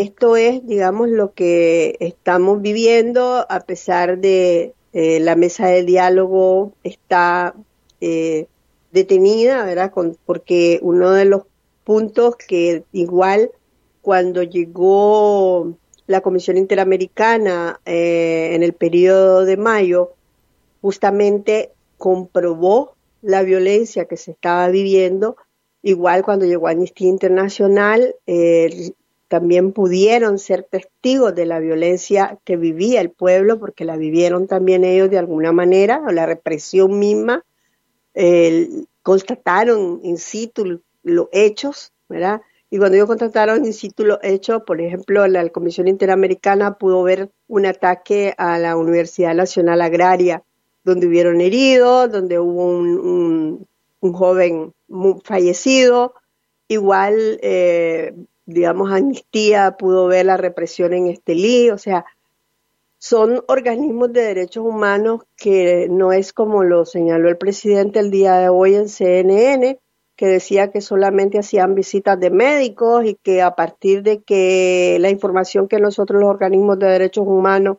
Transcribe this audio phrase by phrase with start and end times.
[0.00, 6.72] Esto es, digamos, lo que estamos viviendo a pesar de eh, la mesa de diálogo
[6.82, 7.54] está
[8.00, 8.46] eh,
[8.90, 9.92] detenida, ¿verdad?
[10.24, 11.42] porque uno de los
[11.84, 13.50] puntos que igual
[14.00, 15.74] cuando llegó
[16.06, 20.12] la Comisión Interamericana eh, en el periodo de mayo,
[20.80, 25.36] justamente comprobó la violencia que se estaba viviendo.
[25.82, 28.92] Igual cuando llegó Amnistía Internacional, eh,
[29.32, 34.84] también pudieron ser testigos de la violencia que vivía el pueblo, porque la vivieron también
[34.84, 37.42] ellos de alguna manera, o la represión misma.
[39.02, 42.42] constataron in situ los hechos, ¿verdad?
[42.68, 47.30] Y cuando ellos constataron in situ los hechos, por ejemplo, la Comisión Interamericana pudo ver
[47.48, 50.42] un ataque a la Universidad Nacional Agraria
[50.84, 53.66] donde hubieron heridos, donde hubo un,
[54.02, 54.74] joven
[55.24, 56.12] fallecido.
[56.68, 58.12] Igual, eh,
[58.46, 62.04] digamos, Amnistía pudo ver la represión en Estelí, o sea,
[62.98, 68.34] son organismos de derechos humanos que no es como lo señaló el presidente el día
[68.36, 69.78] de hoy en CNN,
[70.14, 75.10] que decía que solamente hacían visitas de médicos y que a partir de que la
[75.10, 77.78] información que nosotros los organismos de derechos humanos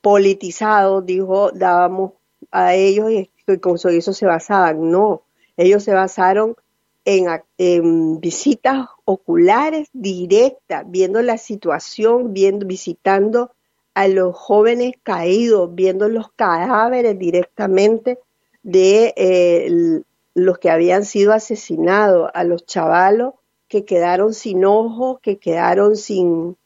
[0.00, 2.12] politizados, dijo, dábamos
[2.50, 4.90] a ellos y con eso se basaban.
[4.90, 5.22] No,
[5.56, 6.56] ellos se basaron
[7.04, 13.52] en, visitas oculares directas, viendo la situación, viendo, visitando
[13.94, 18.18] a los jóvenes caídos, viendo los cadáveres directamente
[18.62, 20.02] de eh,
[20.34, 23.34] los que habían sido asesinados, a los chavalos
[23.68, 26.56] que quedaron sin ojos, que quedaron sin,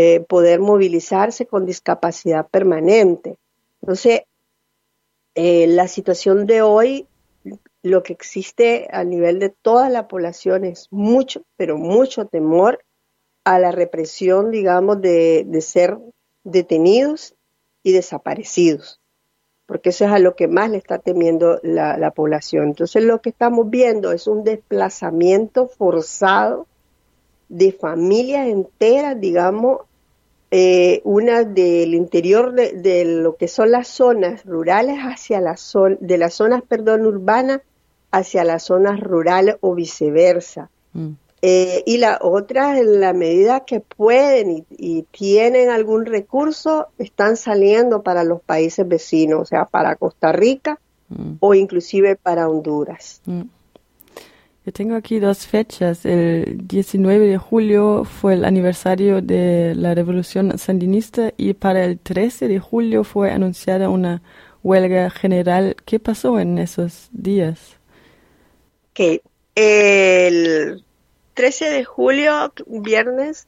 [0.00, 3.36] eh, poder movilizarse con discapacidad permanente.
[3.82, 4.22] Entonces,
[5.34, 7.08] eh, la situación de hoy,
[7.82, 12.84] lo que existe a nivel de toda la población es mucho, pero mucho temor
[13.44, 15.98] a la represión, digamos, de, ser
[16.44, 17.34] detenidos
[17.82, 19.00] y desaparecidos,
[19.66, 22.68] porque eso es a lo que más le está temiendo la, la población.
[22.68, 26.66] Entonces, lo que estamos viendo es un desplazamiento forzado
[27.48, 29.87] de familias enteras, digamos,
[30.50, 36.16] eh, una del interior de, lo que son las zonas rurales hacia la zona, de
[36.16, 37.60] las zonas, perdón, urbanas
[38.10, 40.70] hacia las zonas rurales o viceversa.
[40.94, 41.10] Mm.
[41.42, 48.02] Eh, y la otra, en la medida que pueden y, tienen algún recurso, están saliendo
[48.02, 50.80] para los países vecinos, o sea, para Costa Rica
[51.10, 51.34] mm.
[51.40, 53.20] o inclusive para Honduras.
[53.26, 53.42] Mm.
[54.68, 56.04] Yo tengo aquí dos fechas.
[56.04, 62.48] El 19 de julio fue el aniversario de la revolución sandinista y para el 13
[62.48, 64.20] de julio fue anunciada una
[64.62, 65.74] huelga general.
[65.86, 67.78] ¿Qué pasó en esos días?
[68.92, 69.22] Que
[69.54, 70.84] el
[71.32, 73.46] 13 de julio, viernes,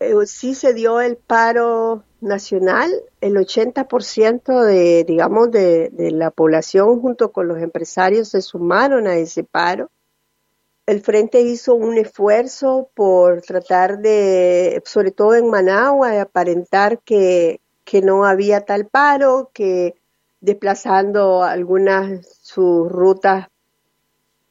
[0.00, 2.90] eh, sí se dio el paro nacional.
[3.22, 9.16] El 80% de, digamos, de, de la población junto con los empresarios se sumaron a
[9.16, 9.88] ese paro
[10.90, 17.60] el Frente hizo un esfuerzo por tratar de, sobre todo en Managua, de aparentar que,
[18.02, 19.94] no había tal paro, que
[20.40, 23.46] desplazando algunas sus rutas,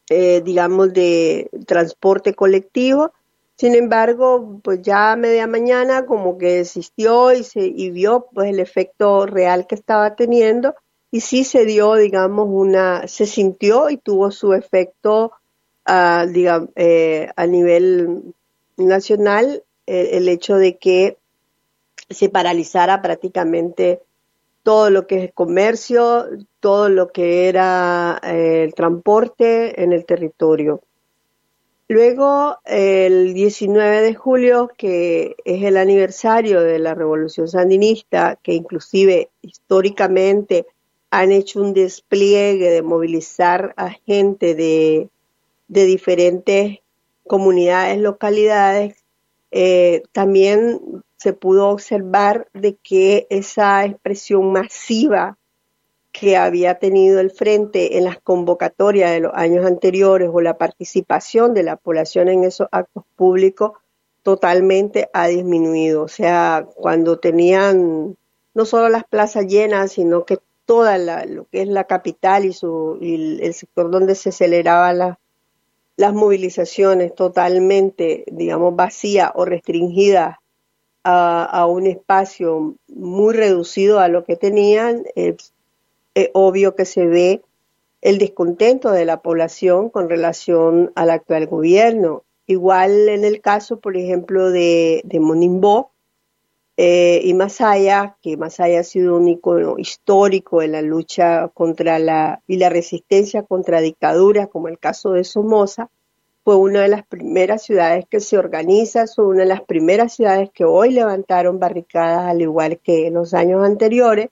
[0.10, 3.12] eh, digamos, de transporte colectivo.
[3.58, 8.50] Sin embargo, pues ya a media mañana como que desistió y, se, y vio pues
[8.50, 10.74] el efecto real que estaba teniendo
[11.12, 15.34] y sí se dio, digamos, una, se sintió y tuvo su efecto
[15.90, 16.26] a,
[16.76, 18.34] eh, a nivel
[18.78, 21.18] nacional el, hecho de que
[22.10, 24.02] se paralizara prácticamente
[24.62, 26.28] todo lo que es comercio,
[26.60, 30.82] todo lo que era eh, el transporte en el territorio.
[31.88, 39.32] Luego, el 19 de julio, que es el aniversario de la Revolución Sandinista, que inclusive
[39.42, 40.68] históricamente
[41.10, 45.10] han hecho un despliegue de movilizar a gente de
[45.70, 46.80] de diferentes
[47.26, 48.96] comunidades, localidades,
[49.52, 55.38] eh, también se pudo observar de que esa expresión masiva
[56.12, 61.54] que había tenido el frente en las convocatorias de los años anteriores o la participación
[61.54, 63.74] de la población en esos actos públicos
[64.24, 66.02] totalmente ha disminuido.
[66.02, 68.18] O sea, cuando tenían
[68.56, 72.98] no solo las plazas llenas, sino que toda lo que es la capital y, su,
[73.00, 75.20] y el sector donde se celebraba la,
[76.00, 80.38] las movilizaciones totalmente, digamos, vacías o restringidas
[81.04, 85.54] a, un espacio muy reducido a lo que tenían, es,
[86.32, 87.42] obvio que se ve
[88.00, 92.24] el descontento de la población con relación al actual gobierno.
[92.48, 95.92] Igual en el caso, por ejemplo, de, de Monimbo
[96.82, 102.42] eh, y Masaya, que Masaya ha sido un icono histórico en la lucha contra la
[102.48, 105.90] y la resistencia contra dictaduras, como el caso de Somoza,
[106.46, 110.52] fue una de las primeras ciudades que se organiza, fue una de las primeras ciudades
[110.54, 114.30] que hoy levantaron barricadas al igual que en los años anteriores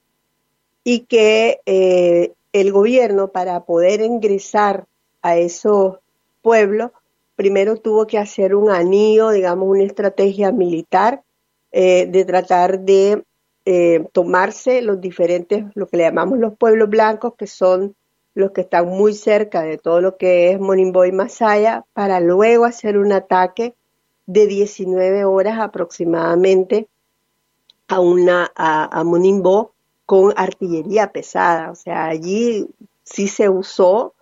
[0.85, 4.85] y que eh, el gobierno para poder ingresar
[5.21, 5.97] a esos
[6.41, 6.91] pueblos
[7.35, 11.23] primero tuvo que hacer un anillo, digamos, una estrategia militar
[11.79, 13.23] eh, de tratar de
[13.63, 17.95] eh, tomarse los diferentes, lo que le llamamos los pueblos blancos, que son
[18.33, 22.65] los que están muy cerca de todo lo que es Monimbo y Masaya, para luego
[22.65, 23.75] hacer un ataque
[24.25, 26.87] de 19 horas aproximadamente
[27.87, 29.73] a, una, a, Monimbo
[30.07, 31.69] con artillería pesada.
[31.69, 32.67] O sea, allí
[33.03, 34.15] sí se usó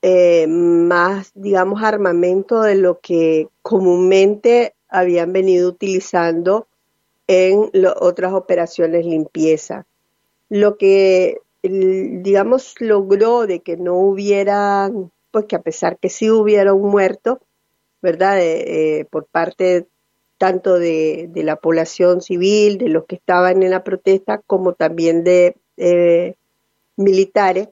[0.00, 6.68] eh, más, digamos, armamento de lo que comúnmente habían venido utilizando
[7.30, 9.86] en otras operaciones limpieza.
[10.48, 14.90] Lo que, digamos, logró de que no hubiera,
[15.30, 17.40] pues que a pesar que sí hubiera un muerto,
[18.02, 18.40] ¿verdad?
[18.40, 19.86] Eh, por parte
[20.38, 25.22] tanto de, de, la población civil, de los que estaban en la protesta, como también
[25.22, 26.34] de eh,
[26.96, 27.68] militares,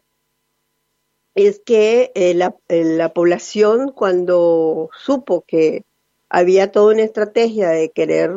[1.35, 5.85] es que eh, la, eh, la, población cuando supo que
[6.29, 8.33] había toda una estrategia de querer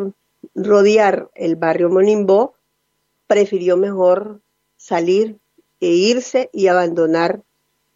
[0.55, 2.55] rodear el barrio Monimbo,
[3.27, 4.41] prefirió mejor
[4.77, 5.37] salir
[5.79, 7.41] e irse y abandonar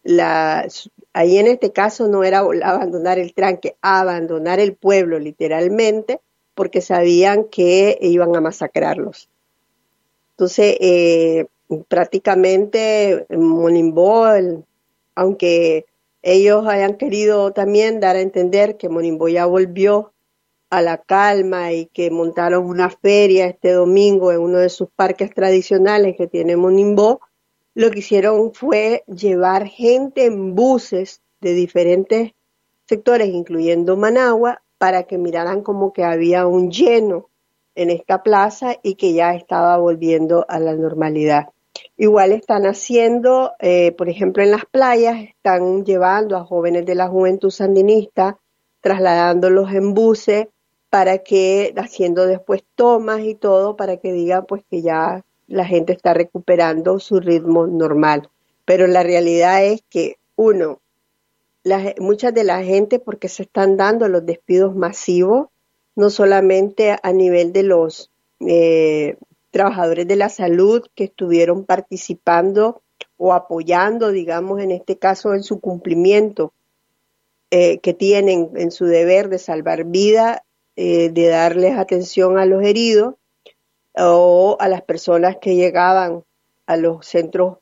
[0.02, 0.66] la...
[1.12, 6.20] Ahí en este caso no era abandonar el tranque, abandonar el pueblo literalmente,
[6.54, 9.28] porque sabían que iban a masacrarlos.
[10.32, 11.46] Entonces, eh,
[11.88, 14.26] prácticamente Monimbo,
[15.14, 15.86] aunque
[16.22, 20.12] ellos hayan querido también dar a entender que Monimbo ya volvió
[20.70, 25.32] a la calma y que montaron una feria este domingo en uno de sus parques
[25.32, 27.20] tradicionales que tiene Monimbo,
[27.74, 32.32] lo que hicieron fue llevar gente en buses de diferentes
[32.86, 37.28] sectores, incluyendo Managua, para que miraran como que había un lleno
[37.74, 41.48] en esta plaza y que ya estaba volviendo a la normalidad.
[41.96, 47.08] Igual están haciendo, eh, por ejemplo, en las playas, están llevando a jóvenes de la
[47.08, 48.38] juventud sandinista,
[48.80, 50.46] trasladándolos en buses
[50.90, 55.92] para que, haciendo después tomas y todo, para que digan pues que ya la gente
[55.92, 58.30] está recuperando su ritmo normal.
[58.64, 60.80] Pero la realidad es que, uno,
[61.98, 65.48] muchas de la gente, porque se están dando los despidos masivos,
[65.94, 68.10] no solamente a nivel de los
[68.40, 69.16] eh,
[69.50, 72.82] trabajadores de la salud que estuvieron participando
[73.16, 76.52] o apoyando, digamos, en este caso, en su cumplimiento
[77.50, 80.44] eh, que tienen en su deber de salvar vida,
[80.76, 83.14] eh, de darles atención a los heridos
[83.94, 86.24] o a las personas que llegaban
[86.66, 87.58] a los centros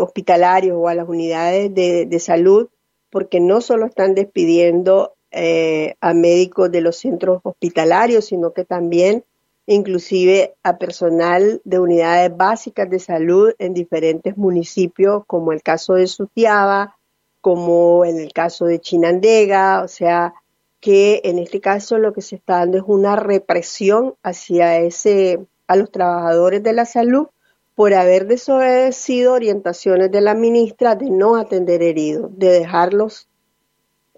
[0.00, 2.68] hospitalarios o a las unidades de salud
[3.12, 9.24] porque no solo están despidiendo eh, a médicos de los centros hospitalarios, sino que también
[9.66, 16.06] inclusive a personal de unidades básicas de salud en diferentes municipios, como el caso de
[16.06, 16.96] Sutiaba,
[17.42, 20.34] como en el caso de Chinandega, o sea,
[20.82, 25.38] que en este caso lo que se está dando es una represión hacia ese
[25.68, 27.28] a los trabajadores de la salud
[27.76, 33.28] por haber desobedecido orientaciones de la ministra de no atender heridos, de dejarlos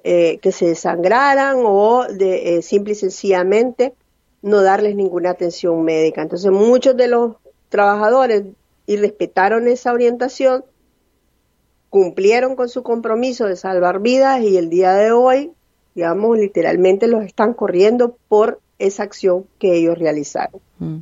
[0.05, 3.93] eh, que se desangraran o de eh, simple y sencillamente
[4.41, 6.23] no darles ninguna atención médica.
[6.23, 7.37] Entonces muchos de los
[7.69, 8.45] trabajadores
[8.87, 10.65] y respetaron esa orientación,
[11.91, 15.53] cumplieron con su compromiso de salvar vidas y el día de hoy,
[15.95, 20.61] digamos, literalmente los están corriendo por esa acción que ellos realizaron.
[20.79, 20.99] Mm.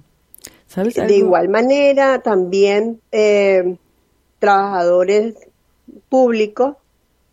[1.07, 3.77] De igual manera, también eh,
[4.39, 5.35] trabajadores
[6.09, 6.77] públicos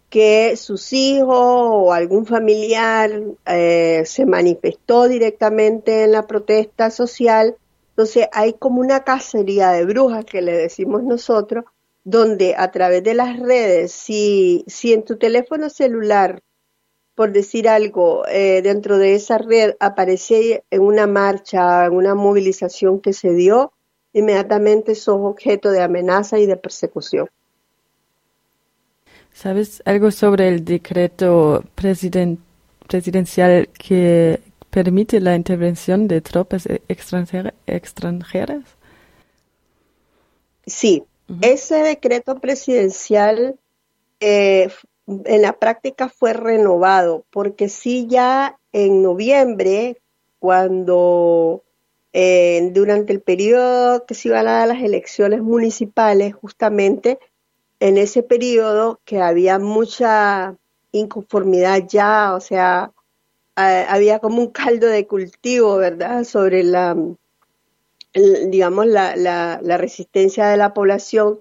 [0.10, 3.12] que sus hijos o algún familiar
[3.46, 7.56] eh, se manifestó directamente en la protesta social.
[7.92, 11.66] Entonces hay como una cacería de brujas que le decimos nosotros,
[12.04, 16.42] donde a través de las redes, si, si en tu teléfono celular
[17.20, 23.02] por decir algo, eh, dentro de esa red aparece en una marcha, en una movilización
[23.02, 23.74] que se dio,
[24.14, 27.28] inmediatamente sos objeto de amenaza y de persecución.
[29.34, 38.64] ¿Sabes algo sobre el decreto presidencial que permite la intervención de tropas extranjeras?
[40.66, 41.04] Sí,
[41.42, 43.60] ese decreto presidencial
[44.22, 44.70] eh,
[45.26, 50.02] en la práctica fue renovado, porque sí ya en noviembre,
[50.40, 51.64] cuando
[52.14, 57.20] eh, durante el periodo que se iban a dar las elecciones municipales, justamente
[57.80, 60.56] en ese periodo que había mucha
[60.92, 62.92] inconformidad ya, o sea,
[63.56, 66.96] había como un caldo de cultivo, ¿verdad?, sobre la,
[68.14, 71.40] digamos, la, la, resistencia de la población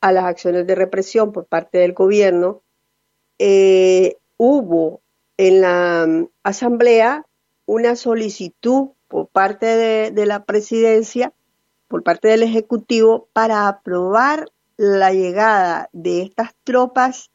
[0.00, 2.62] a las acciones de represión por parte del gobierno,
[3.38, 5.00] eh, hubo
[5.36, 7.26] en la mm, asamblea
[7.66, 9.66] una solicitud por parte
[10.10, 11.32] de, la presidencia,
[11.88, 17.30] por parte del Ejecutivo, para aprobar la llegada de estas tropas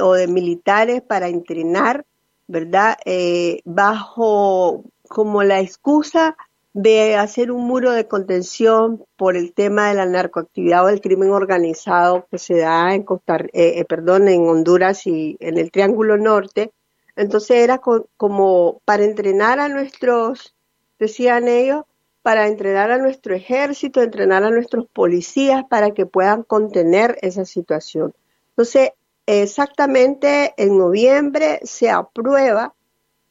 [0.00, 2.04] o de militares para entrenar,
[2.46, 2.98] ¿verdad?
[3.04, 6.36] Eh, bajo como la excusa
[6.76, 11.30] de hacer un muro de contención por el tema de la narcoactividad o del crimen
[11.30, 16.18] organizado que se da en Costa, eh, eh, perdón, en Honduras y en el Triángulo
[16.18, 16.72] Norte.
[17.16, 20.54] Entonces era como para entrenar a nuestros
[20.98, 21.84] decían ellos,
[22.20, 28.12] para entrenar a nuestro ejército, entrenar a nuestros policías para que puedan contener esa situación.
[28.50, 28.90] Entonces,
[29.24, 32.74] exactamente en noviembre se aprueba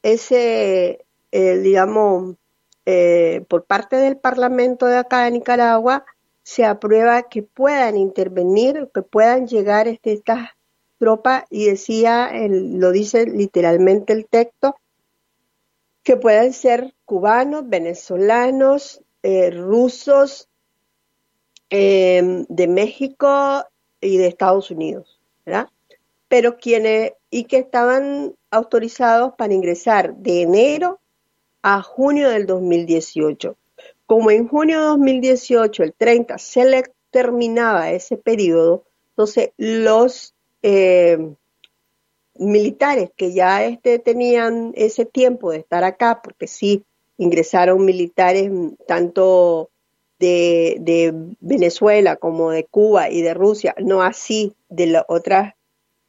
[0.02, 2.38] ese, eh, digamos,
[2.86, 6.06] eh, por parte del Parlamento de acá de Nicaragua,
[6.44, 10.50] se aprueba que puedan intervenir, que puedan llegar este, estas
[11.00, 14.76] tropas, y decía, lo dice literalmente el texto,
[16.04, 20.48] que puedan ser cubanos, venezolanos, eh, rusos,
[21.72, 23.66] em, de México
[24.00, 25.70] y de Estados Unidos, ¿verdad?
[26.28, 31.00] Pero quienes, y que estaban autorizados para ingresar de enero
[31.68, 33.58] a junio del 2018.
[34.06, 41.18] Como en junio de 2018, el 30, se le terminaba ese periodo, entonces los eh,
[42.36, 46.84] militares que ya este, tenían ese tiempo de estar acá, porque sí
[47.18, 49.72] ingresaron militares mm, tanto
[50.20, 55.55] de, de, Venezuela como de Cuba y de Rusia, no así de las otras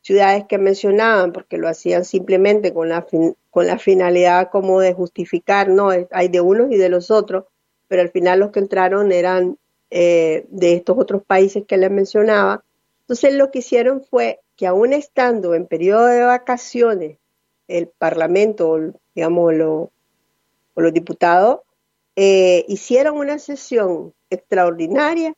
[0.06, 3.04] ciudades que mencionaban, porque lo hacían simplemente con la,
[3.50, 7.46] con la finalidad como de justificar, no, hay de unos y de los otros,
[7.88, 9.58] pero al final los que entraron eran
[9.90, 12.62] eh, de estos otros países que les mencionaba.
[13.00, 17.18] Entonces lo que hicieron fue que aún estando en periodo de vacaciones,
[17.66, 18.78] el Parlamento,
[19.12, 19.90] digamos, o
[20.80, 21.62] los diputados,
[22.14, 25.34] eh, hicieron una sesión extraordinaria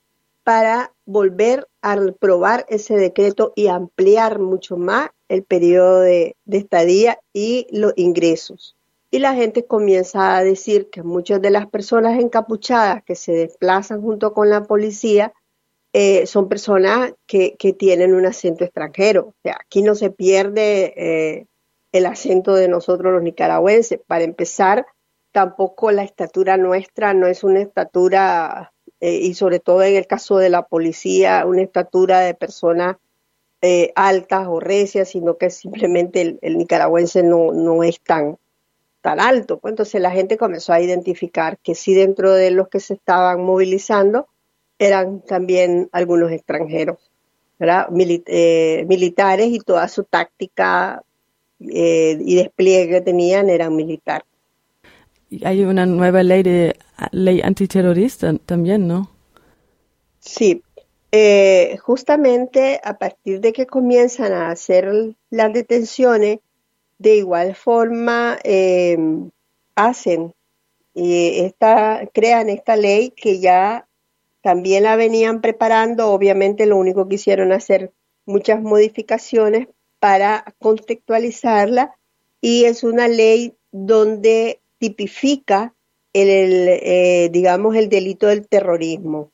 [0.49, 7.67] para volver a aprobar ese decreto y ampliar mucho más el periodo de, estadía y
[7.71, 8.75] los ingresos.
[9.11, 14.01] Y la gente comienza a decir que muchas de las personas encapuchadas que se desplazan
[14.01, 15.35] junto con la policía
[15.93, 19.27] eh, son personas que, tienen un acento extranjero.
[19.27, 21.47] O sea, aquí no se pierde eh,
[21.93, 24.01] el acento de nosotros los nicaragüenses.
[24.07, 24.87] Para empezar,
[25.31, 30.39] tampoco la estatura nuestra no es una estatura, eh, y sobre todo en el caso
[30.39, 32.97] de la policía, una estatura de personas
[33.97, 38.39] altas o recias, sino que simplemente el, nicaragüense no, no es tan,
[39.01, 39.59] tan alto.
[39.59, 43.43] Pues entonces la gente comenzó a identificar que sí dentro de los que se estaban
[43.43, 44.29] movilizando,
[44.79, 47.11] eran también algunos extranjeros.
[47.61, 51.03] Eh, militares y toda su táctica
[51.59, 54.25] eh, y despliegue que tenían eran militar.
[55.45, 56.77] Hay una nueva ley de
[57.13, 59.11] ley antiterrorista también, ¿no?
[60.21, 60.63] Sí,
[61.13, 66.41] eh, justamente a partir de que comienzan a hacer las detenciones,
[66.99, 68.39] de igual forma
[69.77, 70.35] hacen
[70.95, 73.87] y esta, crean esta ley que ya
[74.43, 77.93] también la venían preparando, obviamente lo único que hicieron hacer
[78.27, 79.69] muchas modificaciones
[80.01, 81.95] para contextualizarla
[82.41, 85.75] y es una ley donde tipifica
[86.27, 89.31] el, eh, digamos el delito del terrorismo.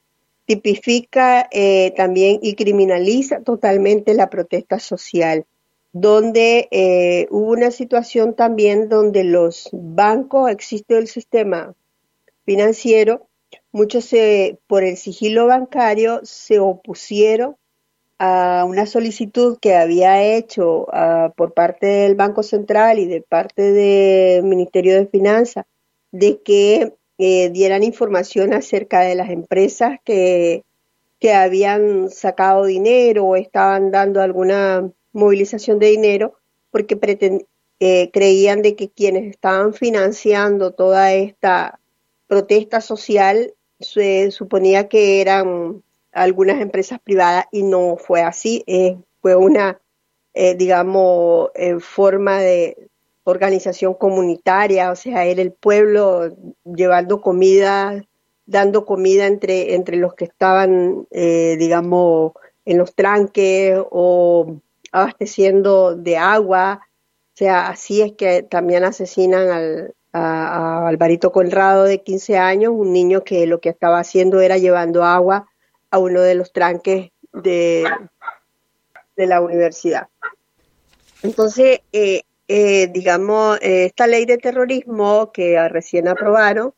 [0.47, 5.47] Tipifica eh, también y criminaliza totalmente la protesta social,
[5.93, 11.75] donde eh, hubo una situación también donde los bancos, existe el sistema
[12.45, 13.29] financiero,
[13.73, 17.57] muchos se, por el sigilo bancario se opusieron
[18.19, 23.73] a una solicitud que había hecho ah, por parte del Banco Central y de parte
[23.73, 25.65] del Ministerio de Finanzas
[26.15, 30.63] de que eh, dieran información acerca de las empresas que,
[31.19, 36.35] que habían sacado dinero o estaban dando alguna movilización de dinero
[36.71, 36.97] porque
[37.81, 41.81] eh, creían de que quienes estaban financiando toda esta
[42.29, 49.35] protesta social se suponía que eran algunas empresas privadas y no fue así, eh, fue
[49.35, 49.81] una
[50.57, 52.89] digamos, forma de
[53.25, 58.05] organización comunitaria, o sea, era el pueblo llevando comida,
[58.47, 62.33] dando comida entre, entre los que estaban, eh, digamos,
[62.67, 64.61] en los tranques o
[64.93, 66.81] abasteciendo de agua.
[66.83, 72.93] O sea, así es que también asesinan al, a, Alvarito Conrado de 15 años, un
[72.93, 75.49] niño que lo que estaba haciendo era llevando agua
[75.91, 77.85] a uno de los tranques de,
[79.17, 80.09] de la universidad.
[81.23, 86.75] Entonces, eh, eh, digamos, eh, esta ley de terrorismo que recién aprobaron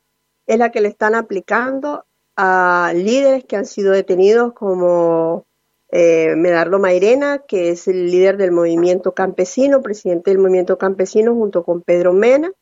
[0.46, 2.04] es la que le están aplicando
[2.36, 5.46] a líderes que han sido detenidos como
[5.90, 11.80] Medardo Mairena, que es el líder del movimiento campesino, presidente del movimiento campesino junto con
[11.80, 12.52] Pedro Mena,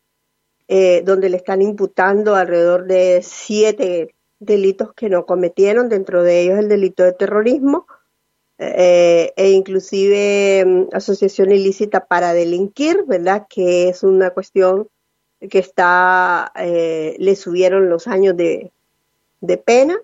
[0.69, 6.69] donde le están imputando alrededor de siete delitos que no cometieron, dentro de ellos el
[6.69, 7.87] delito de terrorismo,
[8.59, 13.47] eh, e inclusive mm, asociación ilícita para delinquir, ¿verdad?
[13.49, 14.89] Que es una cuestión
[15.51, 18.71] que está, eh, le subieron los años de,
[19.65, 19.99] pena.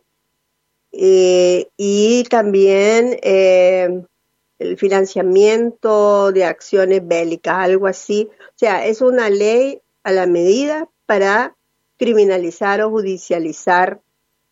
[0.93, 8.29] Eh, y también el financiamiento de acciones bélicas, algo así.
[8.31, 11.57] O sea, es una ley a la medida para
[11.97, 14.01] criminalizar o judicializar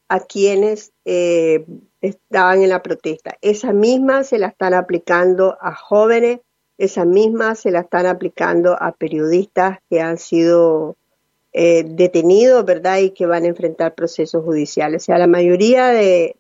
[0.09, 1.65] a quienes eh,
[2.01, 3.37] estaban en la protesta.
[3.41, 6.41] Esa misma se la están aplicando a jóvenes,
[6.79, 10.97] esa misma se la están aplicando a periodistas que han sido
[11.53, 12.99] eh, detenidos, ¿verdad?
[12.99, 15.03] Y que van a enfrentar procesos judiciales.
[15.03, 16.37] O sea, la mayoría de,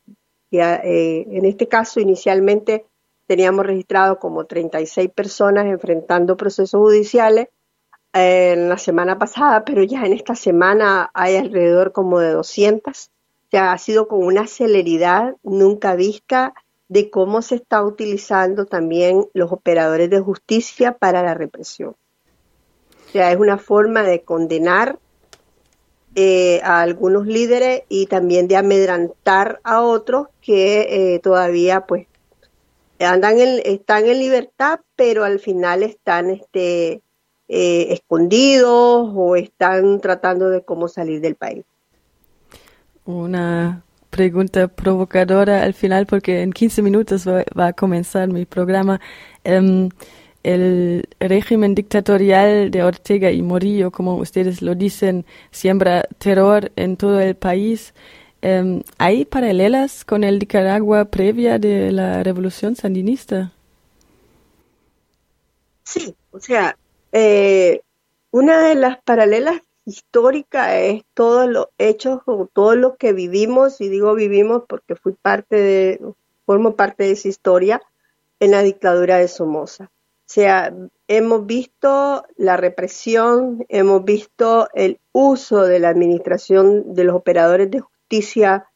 [0.52, 2.86] eh, en este caso inicialmente
[3.26, 7.48] teníamos registrado como 36 personas enfrentando procesos judiciales
[8.12, 13.10] en la semana pasada, pero ya en esta semana hay alrededor como de 200
[13.50, 16.54] ya ha sido con una celeridad nunca vista
[16.88, 21.90] de cómo se está utilizando también los operadores de justicia para la represión.
[21.90, 24.98] O sea, es una forma de condenar
[26.14, 32.06] eh, a algunos líderes y también de amedrantar a otros que eh, todavía pues
[32.98, 37.02] andan en, están en libertad, pero al final están este,
[37.48, 41.64] eh, escondidos o están tratando de cómo salir del país
[43.08, 49.00] una pregunta provocadora al final porque en 15 minutos va, a comenzar mi programa.
[49.44, 49.88] Em,
[50.42, 57.20] el régimen dictatorial de Ortega y Morillo, como ustedes lo dicen, siembra terror en todo
[57.20, 57.94] el país.
[58.42, 63.52] Em, ¿Hay paralelas con el Nicaragua previa de la revolución sandinista?
[65.84, 66.76] Sí, o sea,
[67.12, 67.80] eh,
[68.30, 73.88] una de las paralelas histórica es todos los hechos o todo lo que vivimos, y
[73.88, 76.00] digo vivimos porque fui parte de,
[76.44, 77.82] formo parte de esa historia
[78.40, 79.84] en la dictadura de Somoza.
[79.84, 80.74] O sea,
[81.08, 87.80] hemos visto la represión, hemos visto el uso de la administración de los operadores de
[87.80, 88.66] justicia,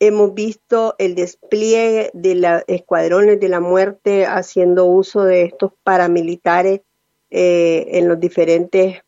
[0.00, 6.80] hemos visto el despliegue de los escuadrones de la muerte haciendo uso de estos paramilitares
[7.30, 9.02] eh, en los diferentes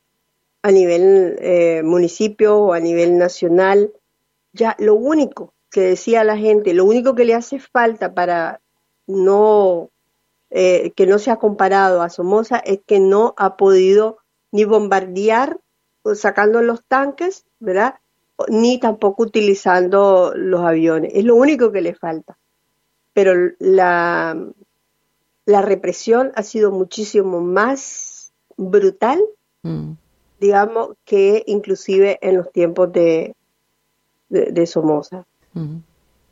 [0.63, 3.93] a nivel eh, municipio o a nivel nacional.
[4.53, 8.61] Ya lo único que decía la gente, lo único que le hace falta para
[9.07, 9.91] no
[10.51, 14.19] eh, que no se ha comparado a Somoza es que no ha podido
[14.53, 15.59] ni bombardear
[16.15, 17.95] sacando los tanques, ¿verdad?
[18.49, 21.13] Ni tampoco utilizando los aviones.
[21.15, 22.39] Es lo único que le falta.
[23.15, 24.37] Pero la,
[25.47, 29.21] la represión ha sido muchísimo más brutal
[29.63, 29.93] mm
[30.43, 33.37] digamos, que inclusive en los tiempos de,
[34.29, 35.25] de, Somoza.